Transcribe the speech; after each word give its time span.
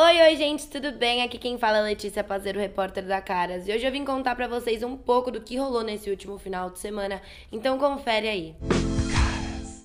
Oi, 0.00 0.20
oi, 0.22 0.36
gente, 0.36 0.68
tudo 0.68 0.92
bem? 0.92 1.24
Aqui 1.24 1.36
quem 1.36 1.58
fala 1.58 1.78
é 1.78 1.82
Letícia 1.82 2.22
Pazeiro, 2.22 2.60
repórter 2.60 3.04
da 3.04 3.20
Caras. 3.20 3.66
E 3.66 3.72
hoje 3.72 3.84
eu 3.84 3.90
vim 3.90 4.04
contar 4.04 4.36
pra 4.36 4.46
vocês 4.46 4.84
um 4.84 4.96
pouco 4.96 5.28
do 5.28 5.40
que 5.40 5.56
rolou 5.56 5.82
nesse 5.82 6.08
último 6.08 6.38
final 6.38 6.70
de 6.70 6.78
semana, 6.78 7.20
então 7.50 7.76
confere 7.76 8.28
aí. 8.28 8.54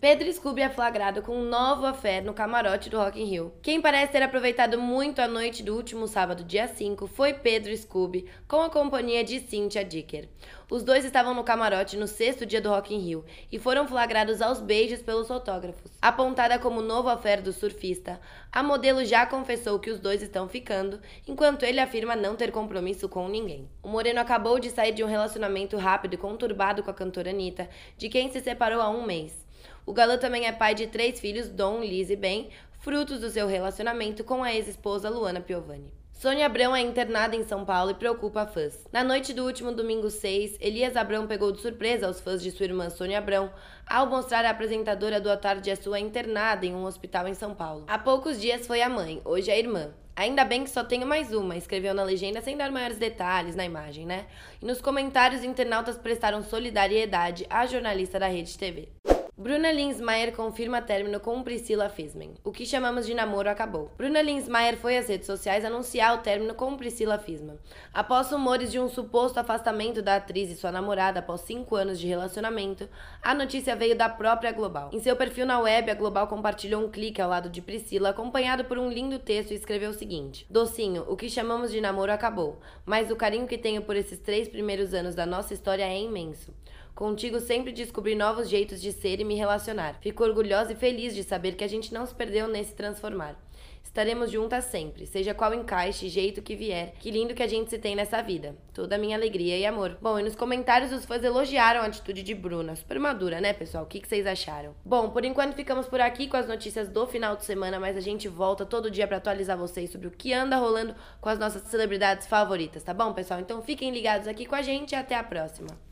Pedro 0.03 0.29
Scooby 0.33 0.63
é 0.63 0.69
flagrado 0.69 1.21
com 1.21 1.33
um 1.33 1.45
novo 1.45 1.85
afé 1.85 2.19
no 2.19 2.33
camarote 2.33 2.89
do 2.89 2.97
Rock 2.97 3.21
in 3.21 3.23
Rio. 3.23 3.53
Quem 3.61 3.79
parece 3.79 4.11
ter 4.11 4.21
aproveitado 4.21 4.77
muito 4.77 5.21
a 5.21 5.29
noite 5.29 5.63
do 5.63 5.73
último 5.73 6.09
sábado, 6.09 6.43
dia 6.43 6.67
5, 6.67 7.07
foi 7.07 7.33
Pedro 7.33 7.73
Scooby, 7.73 8.25
com 8.45 8.61
a 8.61 8.69
companhia 8.69 9.23
de 9.23 9.39
Cynthia 9.39 9.81
Dicker. 9.81 10.27
Os 10.69 10.83
dois 10.83 11.05
estavam 11.05 11.33
no 11.33 11.45
camarote 11.45 11.95
no 11.95 12.05
sexto 12.05 12.45
dia 12.45 12.59
do 12.59 12.67
Rock 12.67 12.93
in 12.93 12.99
Rio 12.99 13.23
e 13.49 13.57
foram 13.57 13.87
flagrados 13.87 14.41
aos 14.41 14.59
beijos 14.59 15.01
pelos 15.01 15.29
fotógrafos. 15.29 15.93
Apontada 16.01 16.59
como 16.59 16.81
novo 16.81 17.07
afé 17.07 17.37
do 17.37 17.53
surfista, 17.53 18.19
a 18.51 18.61
modelo 18.61 19.05
já 19.05 19.25
confessou 19.25 19.79
que 19.79 19.89
os 19.89 20.01
dois 20.01 20.21
estão 20.21 20.49
ficando, 20.49 20.99
enquanto 21.25 21.63
ele 21.63 21.79
afirma 21.79 22.13
não 22.13 22.35
ter 22.35 22.51
compromisso 22.51 23.07
com 23.07 23.29
ninguém. 23.29 23.69
O 23.81 23.87
Moreno 23.87 24.19
acabou 24.19 24.59
de 24.59 24.69
sair 24.69 24.91
de 24.91 25.01
um 25.01 25.07
relacionamento 25.07 25.77
rápido 25.77 26.15
e 26.15 26.17
conturbado 26.17 26.83
com 26.83 26.91
a 26.91 26.93
cantora 26.93 27.29
Anitta, 27.29 27.69
de 27.97 28.09
quem 28.09 28.29
se 28.29 28.41
separou 28.41 28.81
há 28.81 28.89
um 28.89 29.05
mês. 29.05 29.42
O 29.85 29.91
galã 29.91 30.17
também 30.17 30.45
é 30.45 30.51
pai 30.51 30.73
de 30.73 30.87
três 30.87 31.19
filhos, 31.19 31.49
Dom, 31.49 31.81
Liz 31.81 32.09
e 32.09 32.15
Ben, 32.15 32.49
frutos 32.79 33.19
do 33.19 33.29
seu 33.29 33.47
relacionamento 33.47 34.23
com 34.23 34.41
a 34.41 34.53
ex-esposa 34.53 35.09
Luana 35.09 35.41
Piovani. 35.41 35.91
Sônia 36.13 36.45
Abrão 36.45 36.73
é 36.73 36.79
internada 36.79 37.35
em 37.35 37.43
São 37.43 37.65
Paulo 37.65 37.91
e 37.91 37.95
preocupa 37.95 38.45
fãs. 38.45 38.87
Na 38.93 39.03
noite 39.03 39.33
do 39.33 39.43
último 39.43 39.73
domingo 39.73 40.09
6, 40.09 40.57
Elias 40.61 40.95
Abrão 40.95 41.27
pegou 41.27 41.51
de 41.51 41.59
surpresa 41.59 42.09
os 42.09 42.21
fãs 42.21 42.41
de 42.41 42.49
sua 42.49 42.65
irmã 42.65 42.89
Sônia 42.89 43.17
Abrão 43.17 43.51
ao 43.85 44.07
mostrar 44.07 44.45
a 44.45 44.51
apresentadora 44.51 45.19
do 45.19 45.29
A 45.29 45.35
Tarde 45.35 45.69
a 45.69 45.75
Sua 45.75 45.99
internada 45.99 46.65
em 46.65 46.73
um 46.73 46.85
hospital 46.85 47.27
em 47.27 47.33
São 47.33 47.53
Paulo. 47.53 47.83
Há 47.89 47.97
poucos 47.97 48.39
dias 48.39 48.65
foi 48.65 48.81
a 48.81 48.87
mãe, 48.87 49.21
hoje 49.25 49.51
a 49.51 49.57
irmã. 49.57 49.93
Ainda 50.15 50.45
bem 50.45 50.63
que 50.63 50.69
só 50.69 50.83
tenho 50.83 51.05
mais 51.05 51.33
uma, 51.33 51.57
escreveu 51.57 51.93
na 51.93 52.03
legenda 52.03 52.39
sem 52.39 52.55
dar 52.55 52.71
maiores 52.71 52.97
detalhes 52.97 53.55
na 53.55 53.65
imagem, 53.65 54.05
né? 54.05 54.27
E 54.61 54.65
nos 54.65 54.79
comentários, 54.79 55.43
internautas 55.43 55.97
prestaram 55.97 56.41
solidariedade 56.41 57.45
à 57.49 57.65
jornalista 57.65 58.17
da 58.17 58.27
Rede 58.27 58.57
TV. 58.57 58.87
Bruna 59.35 59.71
Linsmeyer 59.71 60.31
confirma 60.31 60.79
término 60.79 61.19
com 61.19 61.41
Priscila 61.41 61.89
Fisman. 61.89 62.35
O 62.43 62.51
que 62.51 62.67
chamamos 62.67 63.03
de 63.03 63.15
namoro 63.15 63.49
acabou. 63.49 63.89
Bruna 63.97 64.21
Linsmeyer 64.21 64.77
foi 64.77 64.95
às 64.95 65.07
redes 65.07 65.25
sociais 65.25 65.65
anunciar 65.65 66.15
o 66.15 66.21
término 66.21 66.53
com 66.53 66.77
Priscila 66.77 67.17
Fisman. 67.17 67.57
Após 67.91 68.29
rumores 68.29 68.71
de 68.71 68.79
um 68.79 68.87
suposto 68.87 69.39
afastamento 69.39 70.03
da 70.03 70.17
atriz 70.17 70.51
e 70.51 70.55
sua 70.55 70.71
namorada 70.71 71.19
após 71.19 71.41
cinco 71.41 71.75
anos 71.75 71.99
de 71.99 72.05
relacionamento, 72.05 72.87
a 73.23 73.33
notícia 73.33 73.75
veio 73.75 73.97
da 73.97 74.07
própria 74.07 74.51
Global. 74.51 74.91
Em 74.93 74.99
seu 74.99 75.15
perfil 75.15 75.47
na 75.47 75.59
web, 75.59 75.89
a 75.89 75.95
Global 75.95 76.27
compartilhou 76.27 76.85
um 76.85 76.91
clique 76.91 77.19
ao 77.19 77.31
lado 77.31 77.49
de 77.49 77.59
Priscila, 77.59 78.09
acompanhado 78.09 78.65
por 78.65 78.77
um 78.77 78.87
lindo 78.87 79.17
texto 79.17 79.49
e 79.49 79.55
escreveu 79.55 79.89
o 79.89 79.95
seguinte: 79.95 80.45
Docinho, 80.47 81.05
o 81.07 81.17
que 81.17 81.27
chamamos 81.27 81.71
de 81.71 81.81
namoro 81.81 82.11
acabou, 82.11 82.59
mas 82.85 83.09
o 83.09 83.15
carinho 83.15 83.47
que 83.47 83.57
tenho 83.57 83.81
por 83.81 83.95
esses 83.95 84.19
três 84.19 84.47
primeiros 84.47 84.93
anos 84.93 85.15
da 85.15 85.25
nossa 85.25 85.55
história 85.55 85.83
é 85.83 85.99
imenso. 85.99 86.53
Contigo 86.95 87.39
sempre 87.39 87.71
descobri 87.71 88.13
novos 88.13 88.47
jeitos 88.47 88.79
de 88.79 88.91
ser 88.91 89.19
e 89.19 89.23
me 89.23 89.33
relacionar. 89.35 89.97
Fico 89.99 90.23
orgulhosa 90.23 90.73
e 90.73 90.75
feliz 90.75 91.15
de 91.15 91.23
saber 91.23 91.55
que 91.55 91.63
a 91.63 91.67
gente 91.67 91.91
não 91.91 92.05
se 92.05 92.13
perdeu 92.13 92.47
nesse 92.47 92.73
transformar. 92.73 93.35
Estaremos 93.83 94.31
juntas 94.31 94.65
sempre, 94.65 95.05
seja 95.05 95.35
qual 95.35 95.53
encaixe, 95.53 96.09
jeito 96.09 96.41
que 96.41 96.55
vier. 96.55 96.93
Que 96.99 97.11
lindo 97.11 97.35
que 97.35 97.43
a 97.43 97.47
gente 97.47 97.69
se 97.69 97.77
tem 97.77 97.95
nessa 97.95 98.21
vida. 98.21 98.55
Toda 98.73 98.97
minha 98.97 99.15
alegria 99.15 99.57
e 99.57 99.65
amor. 99.65 99.97
Bom, 100.01 100.19
e 100.19 100.23
nos 100.23 100.35
comentários 100.35 100.91
os 100.91 101.05
fãs 101.05 101.23
elogiaram 101.23 101.81
a 101.81 101.85
atitude 101.85 102.23
de 102.23 102.33
Bruna. 102.33 102.75
Super 102.75 102.99
madura, 102.99 103.41
né, 103.41 103.53
pessoal? 103.53 103.83
O 103.83 103.87
que, 103.87 103.99
que 103.99 104.07
vocês 104.07 104.25
acharam? 104.25 104.75
Bom, 104.85 105.09
por 105.09 105.25
enquanto 105.25 105.55
ficamos 105.55 105.87
por 105.87 106.01
aqui 106.01 106.27
com 106.27 106.37
as 106.37 106.47
notícias 106.47 106.89
do 106.89 107.05
final 107.05 107.35
de 107.35 107.45
semana, 107.45 107.79
mas 107.79 107.97
a 107.97 108.01
gente 108.01 108.27
volta 108.27 108.65
todo 108.65 108.89
dia 108.89 109.07
para 109.07 109.17
atualizar 109.17 109.57
vocês 109.57 109.91
sobre 109.91 110.07
o 110.07 110.11
que 110.11 110.33
anda 110.33 110.57
rolando 110.57 110.95
com 111.21 111.29
as 111.29 111.37
nossas 111.37 111.63
celebridades 111.63 112.25
favoritas, 112.25 112.81
tá 112.81 112.93
bom, 112.93 113.13
pessoal? 113.13 113.39
Então 113.39 113.61
fiquem 113.61 113.91
ligados 113.91 114.27
aqui 114.27 114.45
com 114.45 114.55
a 114.55 114.61
gente 114.61 114.93
e 114.93 114.95
até 114.95 115.15
a 115.15 115.23
próxima. 115.23 115.83